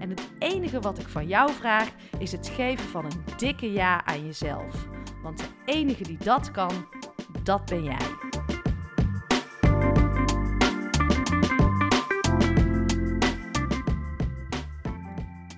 En 0.00 0.10
het 0.10 0.30
enige 0.38 0.80
wat 0.80 0.98
ik 0.98 1.08
van 1.08 1.26
jou 1.26 1.52
vraag 1.52 1.90
is 2.18 2.32
het 2.32 2.48
geven 2.48 2.88
van 2.88 3.04
een 3.04 3.24
dikke 3.36 3.72
ja 3.72 4.04
aan 4.04 4.24
jezelf. 4.24 4.88
Want 5.22 5.38
de 5.38 5.48
enige 5.64 6.02
die 6.02 6.18
dat 6.18 6.50
kan, 6.50 6.88
dat 7.42 7.64
ben 7.64 7.84
jij. 7.84 8.28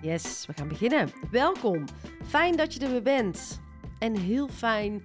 Yes, 0.00 0.46
we 0.46 0.52
gaan 0.52 0.68
beginnen. 0.68 1.10
Welkom. 1.30 1.84
Fijn 2.24 2.56
dat 2.56 2.74
je 2.74 2.80
er 2.80 2.90
weer 2.90 3.02
bent. 3.02 3.60
En 3.98 4.16
heel 4.16 4.48
fijn 4.48 5.02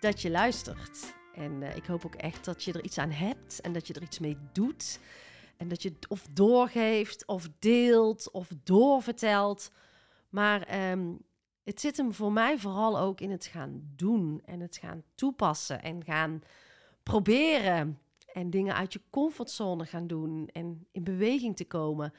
dat 0.00 0.22
je 0.22 0.30
luistert. 0.30 1.14
En 1.34 1.62
uh, 1.62 1.76
ik 1.76 1.86
hoop 1.86 2.04
ook 2.04 2.14
echt 2.14 2.44
dat 2.44 2.64
je 2.64 2.72
er 2.72 2.84
iets 2.84 2.98
aan 2.98 3.10
hebt 3.10 3.60
en 3.60 3.72
dat 3.72 3.86
je 3.86 3.94
er 3.94 4.02
iets 4.02 4.18
mee 4.18 4.36
doet. 4.52 4.98
En 5.58 5.68
dat 5.68 5.82
je 5.82 5.96
of 6.08 6.26
doorgeeft, 6.30 7.26
of 7.26 7.48
deelt, 7.58 8.30
of 8.30 8.50
doorvertelt. 8.62 9.70
Maar 10.28 10.90
um, 10.90 11.18
het 11.64 11.80
zit 11.80 11.96
hem 11.96 12.12
voor 12.12 12.32
mij 12.32 12.58
vooral 12.58 12.98
ook 12.98 13.20
in 13.20 13.30
het 13.30 13.46
gaan 13.46 13.82
doen 13.96 14.42
en 14.44 14.60
het 14.60 14.76
gaan 14.76 15.02
toepassen 15.14 15.82
en 15.82 16.04
gaan 16.04 16.42
proberen. 17.02 17.98
En 18.32 18.50
dingen 18.50 18.74
uit 18.74 18.92
je 18.92 19.00
comfortzone 19.10 19.86
gaan 19.86 20.06
doen 20.06 20.48
en 20.52 20.86
in 20.92 21.04
beweging 21.04 21.56
te 21.56 21.64
komen. 21.64 22.12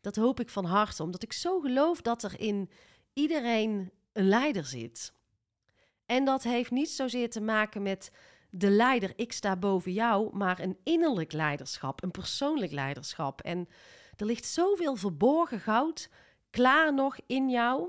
Dat 0.00 0.16
hoop 0.16 0.40
ik 0.40 0.48
van 0.48 0.64
harte, 0.64 1.02
omdat 1.02 1.22
ik 1.22 1.32
zo 1.32 1.60
geloof 1.60 2.00
dat 2.00 2.22
er 2.22 2.40
in 2.40 2.70
iedereen 3.12 3.90
een 4.12 4.28
leider 4.28 4.64
zit. 4.64 5.12
En 6.06 6.24
dat 6.24 6.42
heeft 6.42 6.70
niet 6.70 6.90
zozeer 6.90 7.30
te 7.30 7.40
maken 7.40 7.82
met 7.82 8.12
de 8.50 8.70
leider, 8.70 9.12
ik 9.16 9.32
sta 9.32 9.56
boven 9.56 9.92
jou, 9.92 10.36
maar 10.36 10.60
een 10.60 10.78
innerlijk 10.84 11.32
leiderschap, 11.32 12.02
een 12.02 12.10
persoonlijk 12.10 12.72
leiderschap. 12.72 13.40
En 13.40 13.68
er 14.16 14.26
ligt 14.26 14.46
zoveel 14.46 14.96
verborgen 14.96 15.60
goud 15.60 16.10
klaar 16.50 16.94
nog 16.94 17.18
in 17.26 17.50
jou, 17.50 17.88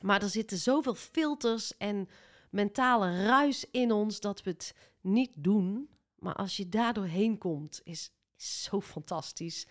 maar 0.00 0.22
er 0.22 0.28
zitten 0.28 0.58
zoveel 0.58 0.94
filters 0.94 1.76
en 1.76 2.08
mentale 2.50 3.24
ruis 3.24 3.70
in 3.70 3.92
ons 3.92 4.20
dat 4.20 4.42
we 4.42 4.50
het 4.50 4.74
niet 5.00 5.32
doen. 5.36 5.88
Maar 6.18 6.34
als 6.34 6.56
je 6.56 6.68
daardoor 6.68 7.06
heen 7.06 7.38
komt, 7.38 7.80
is, 7.84 8.10
is 8.36 8.62
zo 8.62 8.80
fantastisch. 8.80 9.66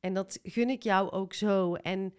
En 0.00 0.14
dat 0.14 0.38
gun 0.42 0.70
ik 0.70 0.82
jou 0.82 1.10
ook 1.10 1.32
zo. 1.32 1.74
En 1.74 2.14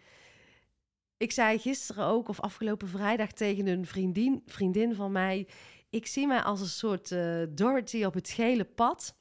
ik 1.17 1.31
zei 1.31 1.59
gisteren 1.59 2.05
ook, 2.05 2.27
of 2.27 2.39
afgelopen 2.39 2.87
vrijdag 2.87 3.31
tegen 3.31 3.67
een 3.67 3.85
vriendin, 3.85 4.43
vriendin 4.45 4.95
van 4.95 5.11
mij 5.11 5.47
ik 5.95 6.07
zie 6.07 6.27
mij 6.27 6.41
als 6.41 6.61
een 6.61 6.67
soort 6.67 7.11
uh, 7.11 7.43
Dorothy 7.49 8.03
op 8.03 8.13
het 8.13 8.29
gele 8.29 8.63
pad. 8.63 9.15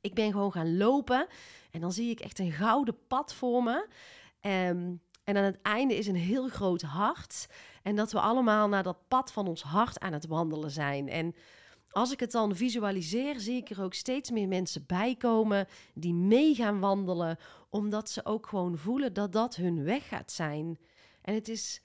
Ik 0.00 0.14
ben 0.14 0.32
gewoon 0.32 0.52
gaan 0.52 0.76
lopen 0.76 1.26
en 1.70 1.80
dan 1.80 1.92
zie 1.92 2.10
ik 2.10 2.20
echt 2.20 2.38
een 2.38 2.52
gouden 2.52 3.06
pad 3.06 3.34
voor 3.34 3.62
me. 3.62 3.86
Um, 4.40 5.02
en 5.24 5.36
aan 5.36 5.44
het 5.44 5.62
einde 5.62 5.96
is 5.96 6.06
een 6.06 6.14
heel 6.14 6.48
groot 6.48 6.82
hart. 6.82 7.46
En 7.82 7.96
dat 7.96 8.12
we 8.12 8.20
allemaal 8.20 8.68
naar 8.68 8.82
dat 8.82 9.08
pad 9.08 9.32
van 9.32 9.46
ons 9.46 9.62
hart 9.62 10.00
aan 10.00 10.12
het 10.12 10.26
wandelen 10.26 10.70
zijn. 10.70 11.08
En 11.08 11.34
als 11.90 12.12
ik 12.12 12.20
het 12.20 12.30
dan 12.30 12.56
visualiseer, 12.56 13.40
zie 13.40 13.56
ik 13.56 13.70
er 13.70 13.82
ook 13.82 13.94
steeds 13.94 14.30
meer 14.30 14.48
mensen 14.48 14.84
bij 14.86 15.14
komen 15.14 15.66
die 15.94 16.14
mee 16.14 16.54
gaan 16.54 16.80
wandelen, 16.80 17.38
omdat 17.70 18.10
ze 18.10 18.24
ook 18.24 18.46
gewoon 18.46 18.78
voelen 18.78 19.12
dat 19.12 19.32
dat 19.32 19.56
hun 19.56 19.84
weg 19.84 20.08
gaat 20.08 20.32
zijn. 20.32 20.78
En 21.22 21.34
het 21.34 21.48
is 21.48 21.82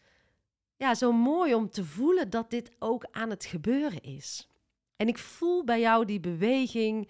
ja, 0.80 0.96
zo 0.96 1.12
mooi 1.12 1.56
om 1.56 1.70
te 1.70 1.86
voelen 1.86 2.30
dat 2.30 2.50
dit 2.50 2.72
ook 2.80 3.06
aan 3.12 3.30
het 3.30 3.46
gebeuren 3.46 4.02
is. 4.02 4.48
En 4.96 5.08
ik 5.08 5.18
voel 5.18 5.64
bij 5.64 5.80
jou 5.80 6.06
die 6.06 6.20
beweging. 6.20 7.10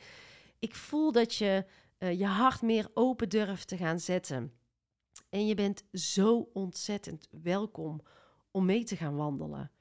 Ik 0.59 0.75
voel 0.75 1.11
dat 1.11 1.35
je 1.35 1.65
uh, 1.99 2.19
je 2.19 2.25
hart 2.25 2.61
meer 2.61 2.89
open 2.93 3.29
durft 3.29 3.67
te 3.67 3.77
gaan 3.77 3.99
zetten. 3.99 4.53
En 5.29 5.47
je 5.47 5.55
bent 5.55 5.83
zo 5.93 6.49
ontzettend 6.53 7.27
welkom 7.41 8.01
om 8.51 8.65
mee 8.65 8.83
te 8.83 8.95
gaan 8.95 9.15
wandelen. 9.15 9.71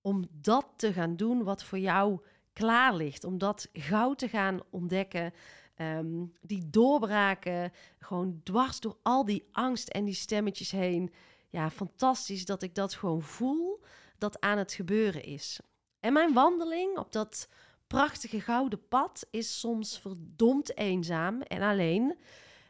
Om 0.00 0.24
dat 0.30 0.66
te 0.76 0.92
gaan 0.92 1.16
doen 1.16 1.44
wat 1.44 1.64
voor 1.64 1.78
jou 1.78 2.20
klaar 2.52 2.94
ligt. 2.94 3.24
Om 3.24 3.38
dat 3.38 3.68
goud 3.72 4.18
te 4.18 4.28
gaan 4.28 4.60
ontdekken. 4.70 5.32
Um, 5.76 6.32
die 6.40 6.70
doorbraken, 6.70 7.72
gewoon 7.98 8.40
dwars 8.42 8.80
door 8.80 8.96
al 9.02 9.24
die 9.24 9.48
angst 9.52 9.88
en 9.88 10.04
die 10.04 10.14
stemmetjes 10.14 10.70
heen 10.70 11.10
ja, 11.48 11.70
fantastisch 11.70 12.44
dat 12.44 12.62
ik 12.62 12.74
dat 12.74 12.94
gewoon 12.94 13.22
voel 13.22 13.84
dat 14.18 14.40
aan 14.40 14.58
het 14.58 14.72
gebeuren 14.72 15.22
is. 15.24 15.60
En 16.00 16.12
mijn 16.12 16.32
wandeling 16.32 16.98
op 16.98 17.12
dat 17.12 17.48
prachtige 17.86 18.40
gouden 18.40 18.88
pad 18.88 19.26
is 19.30 19.60
soms 19.60 19.98
verdomd 19.98 20.76
eenzaam 20.76 21.42
en 21.42 21.62
alleen 21.62 22.18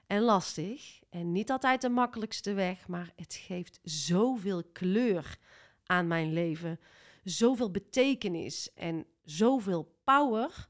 en 0.06 0.22
lastig. 0.22 1.00
En 1.10 1.32
niet 1.32 1.50
altijd 1.50 1.80
de 1.80 1.88
makkelijkste 1.88 2.52
weg, 2.52 2.88
maar 2.88 3.12
het 3.16 3.34
geeft 3.34 3.78
zoveel 3.82 4.64
kleur 4.72 5.38
aan 5.84 6.06
mijn 6.06 6.32
leven. 6.32 6.80
Zoveel 7.24 7.70
betekenis 7.70 8.74
en 8.74 9.06
zoveel 9.24 9.98
power. 10.04 10.68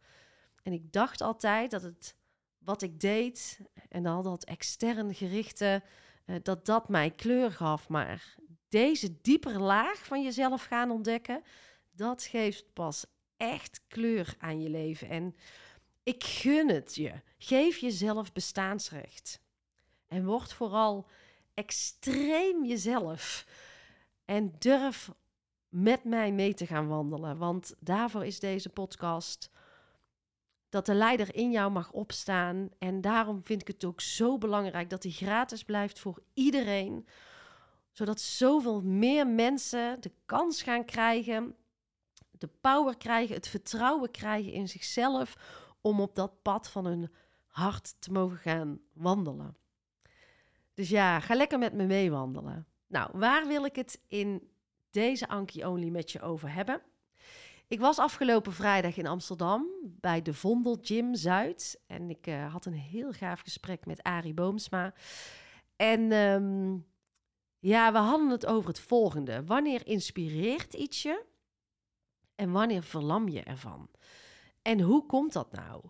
En 0.63 0.73
ik 0.73 0.93
dacht 0.93 1.21
altijd 1.21 1.71
dat 1.71 1.83
het 1.83 2.17
wat 2.59 2.83
ik 2.83 3.01
deed 3.01 3.61
en 3.89 4.07
al 4.07 4.23
dat 4.23 4.45
extern 4.45 5.15
gerichte 5.15 5.83
uh, 6.29 6.37
dat 6.43 6.67
dat 6.67 6.89
mij 6.89 7.11
kleur 7.11 7.53
gaf. 7.53 7.89
Maar 7.89 8.37
deze 8.69 9.21
diepere 9.21 9.59
laag 9.59 10.05
van 10.05 10.23
jezelf 10.23 10.65
gaan 10.65 10.91
ontdekken, 10.91 11.43
dat 11.91 12.23
geeft 12.23 12.73
pas 12.73 13.05
echt 13.37 13.81
kleur 13.89 14.35
aan 14.39 14.61
je 14.61 14.71
leven. 14.71 15.09
En 15.09 15.35
ik 16.03 16.25
gun 16.25 16.69
het 16.69 16.95
je. 16.95 17.13
Geef 17.39 17.77
jezelf 17.77 18.33
bestaansrecht. 18.33 19.41
En 20.07 20.25
word 20.25 20.53
vooral 20.53 21.07
extreem 21.55 22.65
jezelf. 22.65 23.47
En 24.25 24.55
durf 24.59 25.11
met 25.69 26.05
mij 26.05 26.33
mee 26.33 26.55
te 26.55 26.67
gaan 26.67 26.89
wandelen. 26.89 27.39
Want 27.39 27.75
daarvoor 27.81 28.27
is 28.27 28.41
deze 28.41 28.69
podcast 28.69 29.51
dat 30.69 30.87
de 30.87 30.95
leider 30.95 31.35
in 31.35 31.51
jou 31.51 31.71
mag 31.71 31.93
opstaan. 31.93 32.69
En 32.79 33.01
daarom 33.01 33.41
vind 33.45 33.61
ik 33.61 33.67
het 33.67 33.85
ook 33.85 34.01
zo 34.01 34.39
belangrijk 34.39 34.91
dat 34.91 35.03
hij 35.03 35.13
gratis 35.13 35.65
blijft 35.65 35.99
voor 35.99 36.23
iedereen. 36.35 37.07
Zodat 37.93 38.21
zoveel 38.21 38.83
meer 38.83 39.27
mensen 39.27 40.01
de 40.01 40.13
kans 40.27 40.63
gaan 40.63 40.85
krijgen, 40.85 41.55
de 42.31 42.49
power 42.61 42.97
krijgen, 42.97 43.35
het 43.35 43.49
vertrouwen 43.49 44.11
krijgen 44.11 44.53
in 44.53 44.69
zichzelf 44.69 45.37
om 45.81 46.01
op 46.01 46.15
dat 46.15 46.43
pad 46.43 46.71
van 46.71 46.85
hun 46.85 47.11
hart 47.47 47.95
te 47.99 48.13
mogen 48.13 48.39
gaan 48.39 48.81
wandelen. 48.93 49.57
Dus 50.75 50.89
ja, 50.89 51.21
ga 51.21 51.35
lekker 51.35 51.59
met 51.59 51.73
me 51.73 51.87
meewandelen. 51.87 52.67
Nou, 52.87 53.11
waar 53.13 53.47
wil 53.47 53.65
ik 53.65 53.77
het 53.77 54.01
in 54.09 54.51
deze 54.91 55.29
Anki 55.29 55.65
Only 55.65 55.89
met 55.89 56.13
je 56.13 56.21
over 56.21 56.53
hebben? 56.53 56.83
Ik 57.69 57.81
was 57.81 57.99
afgelopen 57.99 58.53
vrijdag 58.53 58.97
in 58.97 59.07
Amsterdam 59.07 59.67
bij 59.83 60.23
de 60.23 60.35
Vondel 60.35 60.79
Gym 60.81 61.15
Zuid. 61.15 61.81
En 61.87 62.11
ik 62.11 62.27
uh, 62.27 62.53
had 62.53 62.67
een 62.67 62.73
heel 62.73 63.13
gaaf 63.13 63.41
gesprek 63.41 63.87
met 63.87 64.03
Arie 64.03 64.35
Boomsma. 64.35 64.95
En 65.77 66.13
um, 66.13 66.87
ja, 67.59 67.93
we 67.93 67.99
hadden 67.99 68.31
het 68.31 68.47
over 68.47 68.69
het 68.69 68.81
volgende. 68.81 69.45
Wanneer 69.45 69.87
inspireert 69.87 70.75
iets 70.75 71.03
je? 71.03 71.25
En 72.35 72.53
wanneer 72.53 72.83
verlam 72.83 73.29
je 73.29 73.43
ervan? 73.43 73.89
En 74.63 74.81
hoe 74.81 75.07
komt 75.07 75.33
dat 75.33 75.53
nou? 75.53 75.85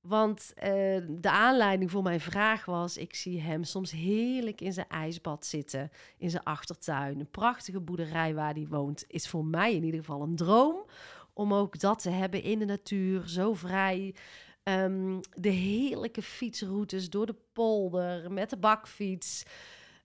Want 0.00 0.52
uh, 0.56 0.62
de 1.08 1.30
aanleiding 1.30 1.90
voor 1.90 2.02
mijn 2.02 2.20
vraag 2.20 2.64
was: 2.64 2.96
ik 2.96 3.14
zie 3.14 3.40
hem 3.40 3.64
soms 3.64 3.90
heerlijk 3.90 4.60
in 4.60 4.72
zijn 4.72 4.88
ijsbad 4.88 5.46
zitten, 5.46 5.90
in 6.16 6.30
zijn 6.30 6.42
achtertuin. 6.42 7.20
Een 7.20 7.30
prachtige 7.30 7.80
boerderij 7.80 8.34
waar 8.34 8.54
hij 8.54 8.66
woont, 8.68 9.04
is 9.06 9.28
voor 9.28 9.44
mij 9.44 9.74
in 9.74 9.84
ieder 9.84 10.00
geval 10.00 10.22
een 10.22 10.36
droom. 10.36 10.84
Om 11.32 11.54
ook 11.54 11.78
dat 11.78 12.02
te 12.02 12.10
hebben 12.10 12.42
in 12.42 12.58
de 12.58 12.64
natuur, 12.64 13.28
zo 13.28 13.54
vrij. 13.54 14.14
Um, 14.62 15.20
de 15.30 15.48
heerlijke 15.48 16.22
fietsroutes 16.22 17.10
door 17.10 17.26
de 17.26 17.36
polder 17.52 18.32
met 18.32 18.50
de 18.50 18.56
bakfiets. 18.56 19.42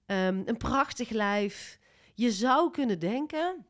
Um, 0.06 0.44
een 0.46 0.58
prachtig 0.58 1.10
lijf. 1.10 1.80
Je 2.14 2.32
zou 2.32 2.72
kunnen 2.72 3.00
denken: 3.00 3.66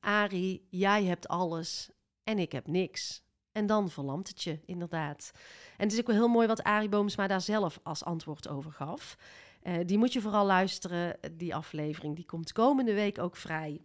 Ari, 0.00 0.66
jij 0.68 1.04
hebt 1.04 1.28
alles 1.28 1.90
en 2.24 2.38
ik 2.38 2.52
heb 2.52 2.66
niks. 2.66 3.22
En 3.60 3.66
dan 3.66 3.90
verlamt 3.90 4.28
het 4.28 4.42
je, 4.42 4.60
inderdaad. 4.64 5.32
En 5.76 5.84
het 5.84 5.92
is 5.92 5.98
ook 5.98 6.06
wel 6.06 6.16
heel 6.16 6.28
mooi 6.28 6.46
wat 6.46 6.62
Arie 6.62 6.88
Boomsma 6.88 7.26
daar 7.26 7.40
zelf 7.40 7.80
als 7.82 8.04
antwoord 8.04 8.48
over 8.48 8.72
gaf. 8.72 9.16
Uh, 9.62 9.78
die 9.86 9.98
moet 9.98 10.12
je 10.12 10.20
vooral 10.20 10.46
luisteren, 10.46 11.18
die 11.32 11.54
aflevering. 11.54 12.16
Die 12.16 12.24
komt 12.24 12.52
komende 12.52 12.94
week 12.94 13.18
ook 13.18 13.36
vrij. 13.36 13.80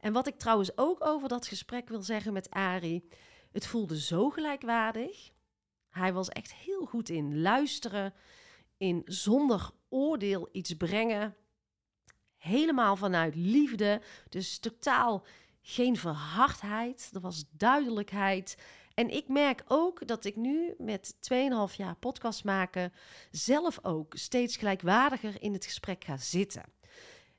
En 0.00 0.12
wat 0.12 0.26
ik 0.26 0.38
trouwens 0.38 0.78
ook 0.78 1.06
over 1.06 1.28
dat 1.28 1.46
gesprek 1.46 1.88
wil 1.88 2.02
zeggen 2.02 2.32
met 2.32 2.50
Arie. 2.50 3.08
Het 3.52 3.66
voelde 3.66 4.00
zo 4.00 4.30
gelijkwaardig. 4.30 5.30
Hij 5.88 6.12
was 6.12 6.28
echt 6.28 6.54
heel 6.54 6.84
goed 6.84 7.08
in 7.08 7.40
luisteren, 7.40 8.14
in 8.76 9.02
zonder 9.04 9.70
oordeel 9.88 10.48
iets 10.52 10.74
brengen. 10.74 11.36
Helemaal 12.36 12.96
vanuit 12.96 13.34
liefde. 13.34 14.02
Dus 14.28 14.58
totaal 14.58 15.24
geen 15.62 15.96
verhardheid. 15.96 17.10
Er 17.12 17.20
was 17.20 17.44
duidelijkheid. 17.50 18.56
En 19.00 19.10
ik 19.10 19.28
merk 19.28 19.64
ook 19.68 20.06
dat 20.06 20.24
ik 20.24 20.36
nu 20.36 20.74
met 20.78 21.14
2,5 21.70 21.76
jaar 21.76 21.94
podcast 21.94 22.44
maken 22.44 22.92
zelf 23.30 23.78
ook 23.82 24.14
steeds 24.16 24.56
gelijkwaardiger 24.56 25.42
in 25.42 25.52
het 25.52 25.64
gesprek 25.64 26.04
ga 26.04 26.16
zitten. 26.16 26.64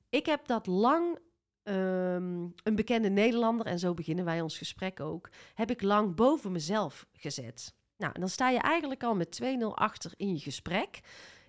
Ik 0.10 0.26
heb 0.26 0.48
dat 0.48 0.68
lang 0.68 1.20
um, 1.64 2.54
een 2.64 2.76
bekende 2.76 3.10
Nederlander, 3.10 3.66
en 3.66 3.80
zo 3.80 3.94
beginnen 3.94 4.26
wij 4.26 4.42
ons 4.42 4.58
gesprek 4.58 5.00
ook, 5.00 5.30
heb 5.54 5.72
ik 5.72 5.82
lang 5.82 6.16
boven 6.16 6.52
mezelf 6.52 7.06
gezet. 7.14 7.74
Nou, 7.98 8.20
dan 8.20 8.30
sta 8.30 8.50
je 8.50 8.60
eigenlijk 8.60 9.04
al 9.04 9.16
met 9.16 9.42
2-0 9.44 9.46
achter 9.68 10.14
in 10.18 10.34
je 10.34 10.40
gesprek. 10.40 11.00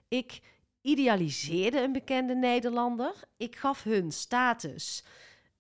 Ik 0.09 0.41
idealiseerde 0.81 1.83
een 1.83 1.93
bekende 1.93 2.35
Nederlander. 2.35 3.15
Ik 3.37 3.57
gaf 3.57 3.83
hun 3.83 4.13
status 4.13 5.05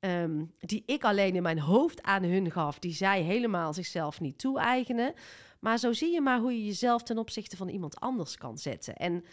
Ehm, 0.03 0.45
die 0.59 0.83
ik 0.87 1.05
alleen 1.05 1.35
in 1.35 1.43
mijn 1.43 1.59
hoofd 1.59 2.03
aan 2.03 2.23
hun 2.23 2.51
gaf, 2.51 2.79
die 2.79 2.95
zij 2.95 3.23
helemaal 3.23 3.73
zichzelf 3.73 4.21
niet 4.21 4.39
toe-eigenen. 4.39 5.15
Maar 5.61 5.79
zo 5.79 5.93
zie 5.93 6.13
je 6.13 6.21
maar 6.21 6.39
hoe 6.41 6.53
je 6.53 6.65
jezelf 6.65 7.03
ten 7.03 7.19
opzichte 7.19 7.57
van 7.57 7.69
iemand 7.69 8.01
anders 8.01 8.37
kan 8.37 8.59
zetten. 8.59 8.97
En 8.97 9.25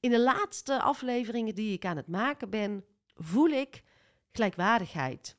in 0.00 0.10
de 0.10 0.20
laatste 0.20 0.80
afleveringen 0.80 1.54
die 1.54 1.72
ik 1.72 1.84
aan 1.84 1.96
het 1.96 2.06
maken 2.06 2.50
ben, 2.50 2.84
voel 3.14 3.48
ik 3.48 3.82
gelijkwaardigheid. 4.32 5.36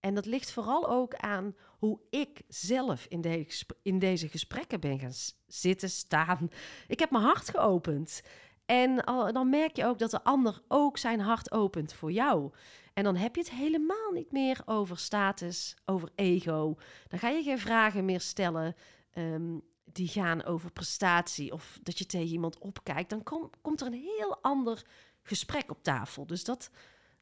En 0.00 0.14
dat 0.14 0.26
ligt 0.26 0.52
vooral 0.52 0.88
ook 0.88 1.14
aan 1.14 1.54
hoe 1.78 2.00
ik 2.10 2.42
zelf 2.48 3.06
in, 3.08 3.46
in 3.82 3.98
deze 3.98 4.28
gesprekken 4.28 4.80
ben 4.80 4.98
gaan 4.98 5.14
zitten, 5.46 5.90
staan. 5.90 6.48
Ik 6.88 6.98
heb 6.98 7.10
mijn 7.10 7.24
hart 7.24 7.48
geopend. 7.48 8.22
En 8.66 8.96
dan 9.32 9.48
merk 9.48 9.76
je 9.76 9.86
ook 9.86 9.98
dat 9.98 10.10
de 10.10 10.24
ander 10.24 10.62
ook 10.68 10.98
zijn 10.98 11.20
hart 11.20 11.52
opent 11.52 11.92
voor 11.92 12.12
jou. 12.12 12.52
En 12.92 13.04
dan 13.04 13.16
heb 13.16 13.34
je 13.34 13.40
het 13.40 13.50
helemaal 13.50 14.10
niet 14.12 14.32
meer 14.32 14.62
over 14.64 14.98
status, 14.98 15.76
over 15.84 16.08
ego. 16.14 16.76
Dan 17.08 17.18
ga 17.18 17.28
je 17.28 17.42
geen 17.42 17.58
vragen 17.58 18.04
meer 18.04 18.20
stellen 18.20 18.74
ehm, 19.10 19.58
die 19.84 20.08
gaan 20.08 20.44
over 20.44 20.72
prestatie 20.72 21.52
of 21.52 21.78
dat 21.82 21.98
je 21.98 22.06
tegen 22.06 22.32
iemand 22.32 22.58
opkijkt. 22.58 23.10
Dan 23.10 23.22
kom, 23.22 23.50
komt 23.60 23.80
er 23.80 23.86
een 23.86 24.08
heel 24.18 24.38
ander 24.42 24.82
gesprek 25.22 25.70
op 25.70 25.82
tafel. 25.82 26.26
Dus 26.26 26.44
dat, 26.44 26.70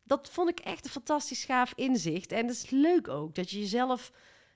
dat 0.03 0.31
vond 0.31 0.51
ik 0.51 0.61
echt 0.61 0.85
een 0.85 0.91
fantastisch 0.91 1.45
gaaf 1.45 1.73
inzicht. 1.75 2.33
En 2.33 2.47
het 2.47 2.57
is 2.57 2.71
leuk 2.71 3.09
ook 3.09 3.35
dat 3.35 3.51
je 3.51 3.59
jezelf 3.59 4.13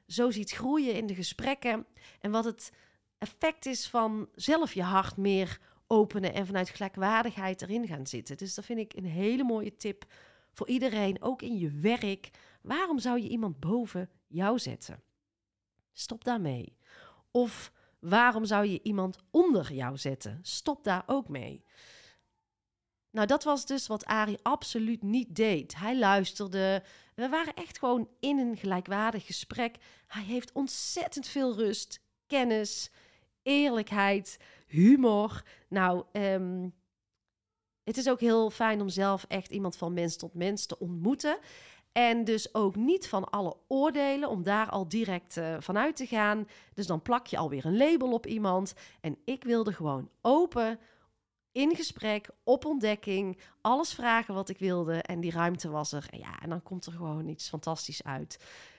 zo 0.06 0.30
ziet 0.30 0.50
groeien 0.50 0.94
in 0.94 1.06
de 1.06 1.14
gesprekken. 1.14 1.86
En 2.20 2.30
wat 2.30 2.44
het 2.44 2.72
effect 3.18 3.66
is 3.66 3.88
van 3.88 4.28
zelf 4.34 4.74
je 4.74 4.82
hart 4.82 5.16
meer 5.16 5.60
openen 5.86 6.34
en 6.34 6.46
vanuit 6.46 6.68
gelijkwaardigheid 6.68 7.62
erin 7.62 7.86
gaan 7.86 8.06
zitten. 8.06 8.36
Dus 8.36 8.54
dat 8.54 8.64
vind 8.64 8.78
ik 8.78 8.94
een 8.94 9.04
hele 9.04 9.44
mooie 9.44 9.76
tip 9.76 10.04
voor 10.52 10.68
iedereen, 10.68 11.22
ook 11.22 11.42
in 11.42 11.58
je 11.58 11.70
werk. 11.70 12.30
Waarom 12.62 12.98
zou 12.98 13.20
je 13.20 13.28
iemand 13.28 13.60
boven 13.60 14.10
jou 14.26 14.58
zetten? 14.58 15.02
Stop 15.92 16.24
daarmee. 16.24 16.76
Of 17.30 17.72
waarom 17.98 18.44
zou 18.44 18.66
je 18.66 18.82
iemand 18.82 19.18
onder 19.30 19.72
jou 19.72 19.96
zetten? 19.96 20.38
Stop 20.42 20.84
daar 20.84 21.02
ook 21.06 21.28
mee. 21.28 21.64
Nou, 23.10 23.26
dat 23.26 23.44
was 23.44 23.66
dus 23.66 23.86
wat 23.86 24.04
Ari 24.04 24.36
absoluut 24.42 25.02
niet 25.02 25.36
deed. 25.36 25.74
Hij 25.76 25.98
luisterde. 25.98 26.82
We 27.14 27.28
waren 27.28 27.54
echt 27.54 27.78
gewoon 27.78 28.08
in 28.20 28.38
een 28.38 28.56
gelijkwaardig 28.56 29.26
gesprek. 29.26 29.76
Hij 30.06 30.22
heeft 30.22 30.52
ontzettend 30.52 31.26
veel 31.26 31.54
rust, 31.54 32.00
kennis, 32.26 32.90
eerlijkheid, 33.42 34.38
humor. 34.66 35.42
Nou, 35.68 36.04
um, 36.12 36.74
het 37.96 38.04
is 38.04 38.10
ook 38.10 38.20
heel 38.20 38.50
fijn 38.50 38.80
om 38.80 38.88
zelf 38.88 39.24
echt 39.28 39.50
iemand 39.50 39.76
van 39.76 39.92
mens 39.92 40.16
tot 40.16 40.34
mens 40.34 40.66
te 40.66 40.78
ontmoeten. 40.78 41.38
En 41.92 42.24
dus 42.24 42.54
ook 42.54 42.76
niet 42.76 43.08
van 43.08 43.30
alle 43.30 43.56
oordelen, 43.68 44.28
om 44.28 44.42
daar 44.42 44.68
al 44.68 44.88
direct 44.88 45.36
uh, 45.36 45.56
vanuit 45.58 45.96
te 45.96 46.06
gaan. 46.06 46.48
Dus 46.74 46.86
dan 46.86 47.02
plak 47.02 47.26
je 47.26 47.36
alweer 47.36 47.64
een 47.64 47.76
label 47.76 48.12
op 48.12 48.26
iemand. 48.26 48.74
En 49.00 49.18
ik 49.24 49.44
wilde 49.44 49.72
gewoon 49.72 50.08
open, 50.20 50.78
in 51.52 51.76
gesprek, 51.76 52.28
op 52.44 52.64
ontdekking, 52.64 53.38
alles 53.60 53.94
vragen 53.94 54.34
wat 54.34 54.48
ik 54.48 54.58
wilde. 54.58 55.02
En 55.02 55.20
die 55.20 55.32
ruimte 55.32 55.70
was 55.70 55.92
er. 55.92 56.06
En 56.10 56.18
ja, 56.18 56.40
en 56.40 56.48
dan 56.48 56.62
komt 56.62 56.86
er 56.86 56.92
gewoon 56.92 57.28
iets 57.28 57.48
fantastisch 57.48 58.04
uit. 58.04 58.38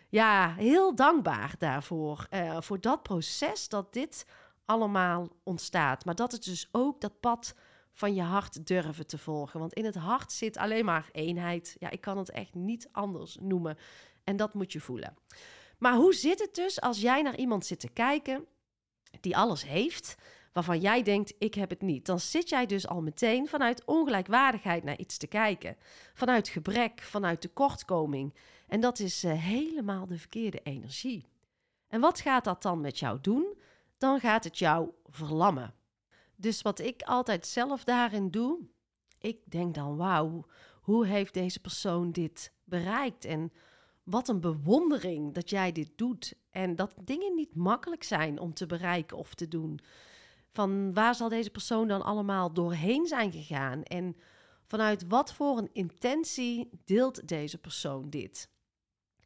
Ja, 0.09 0.53
heel 0.53 0.95
dankbaar 0.95 1.55
daarvoor. 1.57 2.27
Uh, 2.29 2.61
voor 2.61 2.81
dat 2.81 3.03
proces 3.03 3.69
dat 3.69 3.93
dit 3.93 4.25
allemaal 4.65 5.27
ontstaat. 5.43 6.05
Maar 6.05 6.15
dat 6.15 6.31
het 6.31 6.43
dus 6.43 6.69
ook 6.71 7.01
dat 7.01 7.19
pad 7.19 7.55
van 7.93 8.15
je 8.15 8.21
hart 8.21 8.67
durven 8.67 9.07
te 9.07 9.17
volgen. 9.17 9.59
Want 9.59 9.73
in 9.73 9.85
het 9.85 9.95
hart 9.95 10.31
zit 10.31 10.57
alleen 10.57 10.85
maar 10.85 11.09
eenheid. 11.11 11.75
Ja, 11.79 11.89
ik 11.89 12.01
kan 12.01 12.17
het 12.17 12.29
echt 12.29 12.53
niet 12.53 12.89
anders 12.91 13.37
noemen. 13.41 13.77
En 14.23 14.35
dat 14.35 14.53
moet 14.53 14.71
je 14.71 14.79
voelen. 14.79 15.17
Maar 15.77 15.95
hoe 15.95 16.13
zit 16.13 16.39
het 16.39 16.55
dus 16.55 16.81
als 16.81 17.01
jij 17.01 17.21
naar 17.21 17.35
iemand 17.35 17.65
zit 17.65 17.79
te 17.79 17.89
kijken 17.89 18.45
die 19.19 19.37
alles 19.37 19.63
heeft, 19.63 20.15
waarvan 20.53 20.79
jij 20.79 21.03
denkt, 21.03 21.33
ik 21.37 21.53
heb 21.53 21.69
het 21.69 21.81
niet? 21.81 22.05
Dan 22.05 22.19
zit 22.19 22.49
jij 22.49 22.65
dus 22.65 22.87
al 22.87 23.01
meteen 23.01 23.47
vanuit 23.47 23.85
ongelijkwaardigheid 23.85 24.83
naar 24.83 24.97
iets 24.97 25.17
te 25.17 25.27
kijken. 25.27 25.77
Vanuit 26.13 26.47
gebrek, 26.47 27.01
vanuit 27.01 27.41
tekortkoming. 27.41 28.33
En 28.67 28.79
dat 28.79 28.99
is 28.99 29.23
uh, 29.23 29.33
helemaal 29.33 30.05
de 30.05 30.17
verkeerde 30.17 30.59
energie. 30.63 31.25
En 31.87 32.01
wat 32.01 32.19
gaat 32.19 32.43
dat 32.43 32.61
dan 32.61 32.81
met 32.81 32.99
jou 32.99 33.17
doen? 33.21 33.57
Dan 33.97 34.19
gaat 34.19 34.43
het 34.43 34.59
jou 34.59 34.89
verlammen. 35.05 35.73
Dus 36.43 36.61
wat 36.61 36.79
ik 36.79 37.01
altijd 37.01 37.47
zelf 37.47 37.83
daarin 37.83 38.31
doe, 38.31 38.59
ik 39.19 39.51
denk 39.51 39.75
dan, 39.75 39.97
wauw, 39.97 40.45
hoe 40.81 41.05
heeft 41.05 41.33
deze 41.33 41.59
persoon 41.59 42.11
dit 42.11 42.53
bereikt? 42.63 43.25
En 43.25 43.51
wat 44.03 44.27
een 44.27 44.39
bewondering 44.39 45.33
dat 45.33 45.49
jij 45.49 45.71
dit 45.71 45.91
doet. 45.95 46.33
En 46.51 46.75
dat 46.75 46.95
dingen 47.03 47.35
niet 47.35 47.55
makkelijk 47.55 48.03
zijn 48.03 48.39
om 48.39 48.53
te 48.53 48.65
bereiken 48.65 49.17
of 49.17 49.33
te 49.33 49.47
doen. 49.47 49.79
Van 50.51 50.93
waar 50.93 51.15
zal 51.15 51.29
deze 51.29 51.49
persoon 51.49 51.87
dan 51.87 52.01
allemaal 52.01 52.53
doorheen 52.53 53.07
zijn 53.07 53.31
gegaan? 53.31 53.83
En 53.83 54.15
vanuit 54.65 55.07
wat 55.07 55.33
voor 55.33 55.57
een 55.57 55.69
intentie 55.73 56.69
deelt 56.85 57.27
deze 57.27 57.57
persoon 57.57 58.09
dit? 58.09 58.49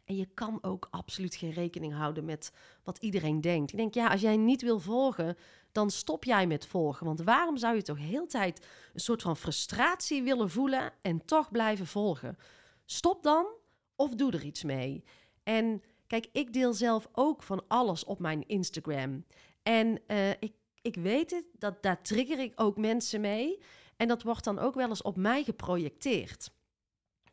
En 0.07 0.15
je 0.15 0.27
kan 0.33 0.57
ook 0.61 0.87
absoluut 0.91 1.35
geen 1.35 1.51
rekening 1.51 1.93
houden 1.93 2.25
met 2.25 2.51
wat 2.83 2.97
iedereen 2.97 3.41
denkt. 3.41 3.71
Ik 3.71 3.77
denk, 3.77 3.93
ja, 3.93 4.07
als 4.07 4.21
jij 4.21 4.37
niet 4.37 4.61
wil 4.61 4.79
volgen, 4.79 5.37
dan 5.71 5.89
stop 5.89 6.23
jij 6.23 6.47
met 6.47 6.65
volgen. 6.65 7.05
Want 7.05 7.21
waarom 7.21 7.57
zou 7.57 7.75
je 7.75 7.81
toch 7.81 7.97
heel 7.97 8.27
tijd 8.27 8.65
een 8.93 8.99
soort 8.99 9.21
van 9.21 9.37
frustratie 9.37 10.23
willen 10.23 10.49
voelen 10.49 10.93
en 11.01 11.25
toch 11.25 11.51
blijven 11.51 11.87
volgen? 11.87 12.37
Stop 12.85 13.23
dan 13.23 13.47
of 13.95 14.15
doe 14.15 14.31
er 14.31 14.43
iets 14.43 14.63
mee. 14.63 15.03
En 15.43 15.83
kijk, 16.07 16.27
ik 16.31 16.53
deel 16.53 16.73
zelf 16.73 17.07
ook 17.11 17.43
van 17.43 17.63
alles 17.67 18.03
op 18.03 18.19
mijn 18.19 18.47
Instagram. 18.47 19.25
En 19.63 20.01
uh, 20.07 20.29
ik, 20.29 20.53
ik 20.81 20.95
weet 20.95 21.31
het, 21.31 21.45
dat 21.57 21.83
daar 21.83 22.01
trigger 22.01 22.39
ik 22.39 22.53
ook 22.55 22.77
mensen 22.77 23.21
mee. 23.21 23.61
En 23.97 24.07
dat 24.07 24.23
wordt 24.23 24.43
dan 24.43 24.59
ook 24.59 24.75
wel 24.75 24.89
eens 24.89 25.01
op 25.01 25.17
mij 25.17 25.43
geprojecteerd. 25.43 26.51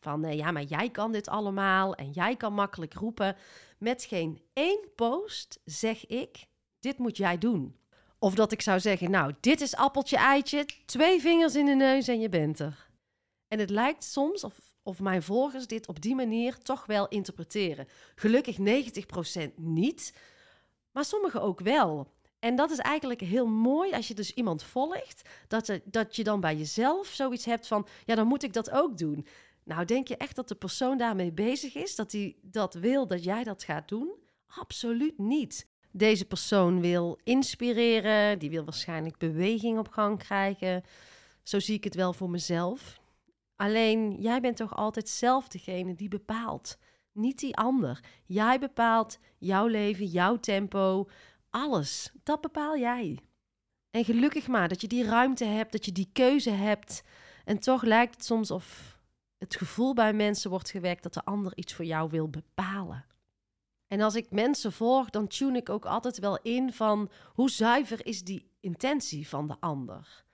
Van 0.04 0.24
uh, 0.24 0.32
ja, 0.32 0.50
maar 0.50 0.62
jij 0.62 0.90
kan 0.90 1.12
dit 1.12 1.28
allemaal 1.28 1.94
en 1.94 2.10
jij 2.10 2.36
kan 2.36 2.54
makkelijk 2.54 2.94
roepen. 2.94 3.36
Met 3.78 4.04
geen 4.04 4.42
één 4.52 4.88
post 4.94 5.60
zeg 5.64 6.06
ik: 6.06 6.46
dit 6.80 6.98
moet 6.98 7.16
jij 7.16 7.38
doen. 7.38 7.76
Of 8.18 8.34
dat 8.34 8.52
ik 8.52 8.62
zou 8.62 8.80
zeggen, 8.80 9.10
nou, 9.10 9.34
dit 9.40 9.60
is 9.60 9.76
appeltje 9.76 10.16
eitje, 10.16 10.66
twee 10.86 11.20
vingers 11.20 11.54
in 11.54 11.66
de 11.66 11.74
neus 11.74 12.08
en 12.08 12.20
je 12.20 12.28
bent 12.28 12.58
er. 12.58 12.88
En 13.48 13.58
het 13.58 13.70
lijkt 13.70 14.04
soms 14.04 14.44
of, 14.44 14.58
of 14.82 15.00
mijn 15.00 15.22
volgers 15.22 15.66
dit 15.66 15.88
op 15.88 16.00
die 16.00 16.14
manier 16.14 16.58
toch 16.58 16.86
wel 16.86 17.08
interpreteren. 17.08 17.88
Gelukkig 18.14 18.58
90% 19.48 19.54
niet, 19.56 20.14
maar 20.92 21.04
sommigen 21.04 21.42
ook 21.42 21.60
wel. 21.60 22.12
En 22.38 22.56
dat 22.56 22.70
is 22.70 22.78
eigenlijk 22.78 23.20
heel 23.20 23.46
mooi 23.46 23.92
als 23.92 24.08
je 24.08 24.14
dus 24.14 24.34
iemand 24.34 24.62
volgt, 24.62 25.28
dat, 25.48 25.66
je, 25.66 25.82
dat 25.84 26.16
je 26.16 26.24
dan 26.24 26.40
bij 26.40 26.56
jezelf 26.56 27.06
zoiets 27.06 27.44
hebt 27.44 27.66
van, 27.66 27.86
ja, 28.04 28.14
dan 28.14 28.26
moet 28.26 28.42
ik 28.42 28.52
dat 28.52 28.70
ook 28.70 28.98
doen. 28.98 29.26
Nou, 29.64 29.84
denk 29.84 30.08
je 30.08 30.16
echt 30.16 30.36
dat 30.36 30.48
de 30.48 30.54
persoon 30.54 30.98
daarmee 30.98 31.32
bezig 31.32 31.74
is, 31.74 31.96
dat 31.96 32.12
hij 32.12 32.36
dat 32.42 32.74
wil 32.74 33.06
dat 33.06 33.24
jij 33.24 33.44
dat 33.44 33.64
gaat 33.64 33.88
doen? 33.88 34.14
Absoluut 34.46 35.18
niet. 35.18 35.68
Deze 35.90 36.24
persoon 36.24 36.80
wil 36.80 37.18
inspireren, 37.22 38.38
die 38.38 38.50
wil 38.50 38.64
waarschijnlijk 38.64 39.18
beweging 39.18 39.78
op 39.78 39.88
gang 39.88 40.18
krijgen. 40.18 40.82
Zo 41.42 41.60
zie 41.60 41.74
ik 41.74 41.84
het 41.84 41.94
wel 41.94 42.12
voor 42.12 42.30
mezelf. 42.30 43.00
Alleen 43.56 44.20
jij 44.20 44.40
bent 44.40 44.56
toch 44.56 44.76
altijd 44.76 45.08
zelf 45.08 45.48
degene 45.48 45.94
die 45.94 46.08
bepaalt, 46.08 46.78
niet 47.12 47.38
die 47.38 47.56
ander. 47.56 48.04
Jij 48.24 48.58
bepaalt 48.58 49.18
jouw 49.38 49.66
leven, 49.66 50.06
jouw 50.06 50.36
tempo, 50.36 51.08
alles. 51.50 52.12
Dat 52.22 52.40
bepaal 52.40 52.78
jij. 52.78 53.18
En 53.90 54.04
gelukkig 54.04 54.46
maar 54.46 54.68
dat 54.68 54.80
je 54.80 54.86
die 54.86 55.04
ruimte 55.04 55.44
hebt, 55.44 55.72
dat 55.72 55.84
je 55.84 55.92
die 55.92 56.10
keuze 56.12 56.50
hebt. 56.50 57.02
En 57.44 57.58
toch 57.58 57.82
lijkt 57.82 58.14
het 58.14 58.24
soms 58.24 58.50
of 58.50 58.93
het 59.44 59.56
gevoel 59.56 59.94
bij 59.94 60.12
mensen 60.12 60.50
wordt 60.50 60.70
gewekt 60.70 61.02
dat 61.02 61.14
de 61.14 61.24
ander 61.24 61.52
iets 61.56 61.74
voor 61.74 61.84
jou 61.84 62.10
wil 62.10 62.28
bepalen. 62.28 63.04
En 63.88 64.00
als 64.00 64.14
ik 64.14 64.30
mensen 64.30 64.72
volg, 64.72 65.10
dan 65.10 65.26
tune 65.26 65.58
ik 65.58 65.68
ook 65.68 65.84
altijd 65.84 66.18
wel 66.18 66.38
in 66.42 66.72
van 66.72 67.10
hoe 67.34 67.50
zuiver 67.50 68.06
is 68.06 68.22
die 68.22 68.50
intentie 68.60 69.28
van 69.28 69.48
de 69.48 69.56
ander. 69.60 70.24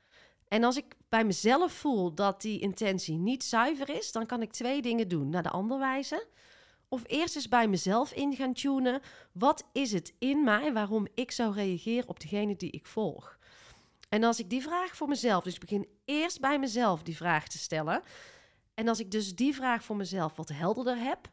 En 0.48 0.64
als 0.64 0.76
ik 0.76 0.96
bij 1.08 1.24
mezelf 1.24 1.72
voel 1.72 2.14
dat 2.14 2.40
die 2.40 2.60
intentie 2.60 3.16
niet 3.16 3.44
zuiver 3.44 3.88
is, 3.88 4.12
dan 4.12 4.26
kan 4.26 4.42
ik 4.42 4.52
twee 4.52 4.82
dingen 4.82 5.08
doen. 5.08 5.28
Naar 5.28 5.42
de 5.42 5.50
ander 5.50 5.78
wijzen. 5.78 6.26
Of 6.88 7.02
eerst 7.06 7.36
eens 7.36 7.48
bij 7.48 7.68
mezelf 7.68 8.12
in 8.12 8.34
gaan 8.34 8.52
tunen. 8.52 9.00
Wat 9.32 9.64
is 9.72 9.92
het 9.92 10.14
in 10.18 10.44
mij 10.44 10.72
waarom 10.72 11.06
ik 11.14 11.30
zou 11.30 11.54
reageren 11.54 12.08
op 12.08 12.20
degene 12.20 12.56
die 12.56 12.70
ik 12.70 12.86
volg? 12.86 13.38
En 14.08 14.24
als 14.24 14.38
ik 14.38 14.50
die 14.50 14.62
vraag 14.62 14.96
voor 14.96 15.08
mezelf, 15.08 15.44
dus 15.44 15.54
ik 15.54 15.60
begin 15.60 15.88
eerst 16.04 16.40
bij 16.40 16.58
mezelf 16.58 17.02
die 17.02 17.16
vraag 17.16 17.48
te 17.48 17.58
stellen. 17.58 18.02
En 18.80 18.88
als 18.88 19.00
ik 19.00 19.10
dus 19.10 19.34
die 19.34 19.54
vraag 19.54 19.84
voor 19.84 19.96
mezelf 19.96 20.37
wat 20.37 20.49
helderder 20.49 20.96
heb, 20.96 21.30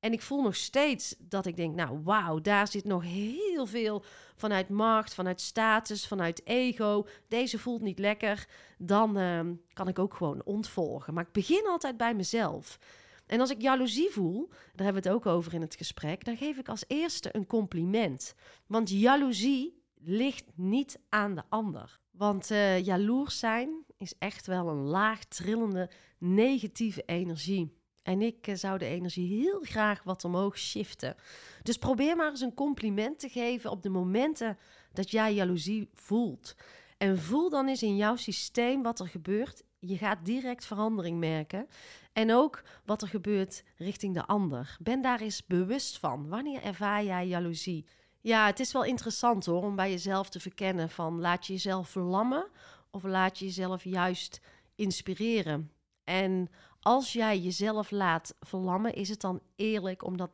en 0.00 0.12
ik 0.12 0.22
voel 0.22 0.42
nog 0.42 0.56
steeds 0.56 1.14
dat 1.18 1.46
ik 1.46 1.56
denk, 1.56 1.74
nou 1.74 2.00
wauw, 2.02 2.40
daar 2.40 2.68
zit 2.68 2.84
nog 2.84 3.02
heel 3.02 3.66
veel 3.66 4.04
vanuit 4.36 4.68
macht, 4.68 5.14
vanuit 5.14 5.40
status, 5.40 6.06
vanuit 6.06 6.46
ego. 6.46 7.06
Deze 7.28 7.58
voelt 7.58 7.82
niet 7.82 7.98
lekker. 7.98 8.48
Dan 8.78 9.16
ehm, 9.16 9.54
kan 9.72 9.88
ik 9.88 9.98
ook 9.98 10.14
gewoon 10.14 10.44
ontvolgen. 10.44 11.14
Maar 11.14 11.26
ik 11.26 11.32
begin 11.32 11.66
altijd 11.66 11.96
bij 11.96 12.14
mezelf. 12.14 12.78
En 13.26 13.40
als 13.40 13.50
ik 13.50 13.60
jaloezie 13.60 14.10
voel, 14.10 14.48
daar 14.48 14.84
hebben 14.84 15.02
we 15.02 15.08
het 15.08 15.18
ook 15.18 15.26
over 15.26 15.54
in 15.54 15.60
het 15.60 15.74
gesprek, 15.74 16.24
dan 16.24 16.36
geef 16.36 16.58
ik 16.58 16.68
als 16.68 16.84
eerste 16.86 17.28
een 17.32 17.46
compliment. 17.46 18.34
Want 18.66 18.90
jaloezie 18.90 19.82
ligt 19.94 20.46
niet 20.54 21.00
aan 21.08 21.34
de 21.34 21.42
ander. 21.48 22.00
Want 22.18 22.50
uh, 22.50 22.84
jaloers 22.84 23.38
zijn 23.38 23.84
is 23.98 24.14
echt 24.18 24.46
wel 24.46 24.68
een 24.68 24.82
laag 24.82 25.24
trillende 25.24 25.90
negatieve 26.18 27.02
energie. 27.06 27.76
En 28.02 28.22
ik 28.22 28.46
eh, 28.46 28.54
zou 28.54 28.78
de 28.78 28.84
energie 28.84 29.40
heel 29.42 29.60
graag 29.62 30.02
wat 30.02 30.24
omhoog 30.24 30.58
shiften. 30.58 31.16
Dus 31.62 31.76
probeer 31.76 32.16
maar 32.16 32.30
eens 32.30 32.40
een 32.40 32.54
compliment 32.54 33.18
te 33.18 33.28
geven 33.28 33.70
op 33.70 33.82
de 33.82 33.88
momenten 33.88 34.58
dat 34.92 35.10
jij 35.10 35.34
jaloezie 35.34 35.90
voelt. 35.94 36.54
En 36.96 37.18
voel 37.18 37.50
dan 37.50 37.68
eens 37.68 37.82
in 37.82 37.96
jouw 37.96 38.16
systeem 38.16 38.82
wat 38.82 39.00
er 39.00 39.08
gebeurt. 39.08 39.62
Je 39.78 39.96
gaat 39.96 40.24
direct 40.24 40.64
verandering 40.64 41.18
merken. 41.18 41.66
En 42.12 42.32
ook 42.32 42.62
wat 42.84 43.02
er 43.02 43.08
gebeurt 43.08 43.64
richting 43.76 44.14
de 44.14 44.26
ander. 44.26 44.76
Ben 44.80 45.02
daar 45.02 45.20
eens 45.20 45.46
bewust 45.46 45.98
van. 45.98 46.28
Wanneer 46.28 46.62
ervaar 46.62 47.04
jij 47.04 47.26
jaloezie? 47.26 47.86
Ja, 48.28 48.46
het 48.46 48.60
is 48.60 48.72
wel 48.72 48.84
interessant 48.84 49.46
hoor 49.46 49.62
om 49.62 49.76
bij 49.76 49.90
jezelf 49.90 50.28
te 50.28 50.40
verkennen 50.40 50.90
van 50.90 51.20
laat 51.20 51.46
je 51.46 51.52
jezelf 51.52 51.88
verlammen 51.88 52.46
of 52.90 53.02
laat 53.02 53.38
je 53.38 53.44
jezelf 53.44 53.84
juist 53.84 54.40
inspireren. 54.74 55.70
En 56.04 56.50
als 56.80 57.12
jij 57.12 57.38
jezelf 57.38 57.90
laat 57.90 58.34
verlammen, 58.40 58.94
is 58.94 59.08
het 59.08 59.20
dan 59.20 59.40
eerlijk 59.56 60.04
om 60.04 60.16
dat 60.16 60.30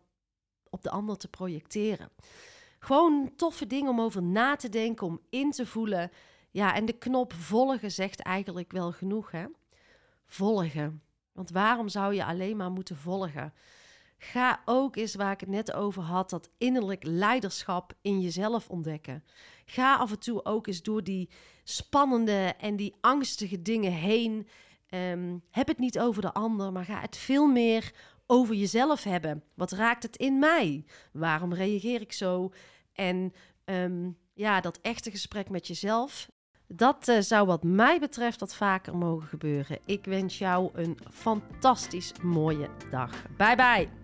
op 0.71 0.83
de 0.83 0.91
ander 0.91 1.17
te 1.17 1.29
projecteren. 1.29 2.09
Gewoon 2.79 3.33
toffe 3.37 3.67
dingen 3.67 3.91
om 3.91 4.01
over 4.01 4.23
na 4.23 4.57
te 4.57 4.69
denken, 4.69 5.07
om 5.07 5.21
in 5.31 5.51
te 5.51 5.67
voelen. 5.67 6.11
Ja, 6.51 6.75
en 6.75 6.85
de 6.85 6.99
knop 6.99 7.33
volgen 7.33 7.91
zegt 7.91 8.21
eigenlijk 8.21 8.73
wel 8.73 8.93
genoeg, 8.93 9.31
hè? 9.31 9.45
Volgen. 10.27 11.03
Want 11.33 11.51
waarom 11.51 11.89
zou 11.89 12.15
je 12.15 12.25
alleen 12.25 12.57
maar 12.57 12.71
moeten 12.71 12.97
volgen? 12.97 13.53
Ga 14.31 14.61
ook 14.65 14.97
eens 14.97 15.15
waar 15.15 15.33
ik 15.33 15.41
het 15.41 15.49
net 15.49 15.73
over 15.73 16.03
had, 16.03 16.31
dat 16.31 16.51
innerlijk 16.59 17.05
leiderschap 17.05 17.93
in 18.03 18.21
jezelf 18.21 18.69
ontdekken. 18.69 19.25
Ga 19.65 19.97
af 19.97 20.11
en 20.11 20.19
toe 20.19 20.45
ook 20.45 20.67
eens 20.67 20.83
door 20.83 21.03
die 21.03 21.31
spannende 21.65 22.55
en 22.59 22.77
die 22.77 22.95
angstige 23.01 23.63
dingen 23.63 23.93
heen. 23.93 24.49
Um, 24.91 25.43
heb 25.51 25.69
het 25.69 25.79
niet 25.79 25.99
over 25.99 26.23
de 26.23 26.33
ander, 26.33 26.73
maar 26.73 26.85
ga 26.85 27.01
het 27.01 27.17
veel 27.17 27.47
meer 27.47 27.93
over 28.27 28.55
jezelf 28.55 29.03
hebben. 29.03 29.43
Wat 29.55 29.73
raakt 29.73 30.03
het 30.03 30.17
in 30.17 30.39
mij? 30.39 30.85
Waarom 31.13 31.55
reageer 31.55 32.01
ik 32.01 32.13
zo? 32.13 32.53
En 32.93 33.33
um, 33.65 34.19
ja, 34.35 34.61
dat 34.61 34.79
echte 34.83 35.11
gesprek 35.11 35.49
met 35.49 35.67
jezelf, 35.67 36.31
dat 36.67 37.09
uh, 37.09 37.21
zou 37.21 37.47
wat 37.47 37.63
mij 37.63 38.01
betreft 38.01 38.41
wat 38.41 38.55
vaker 38.55 38.97
mogen 38.97 39.29
gebeuren. 39.29 39.79
Ik 39.85 40.05
wens 40.05 40.39
jou 40.39 40.71
een 40.73 40.99
fantastisch 41.11 42.13
mooie 42.23 42.69
dag. 42.91 43.27
Bye 43.37 43.57
bye. 43.57 44.04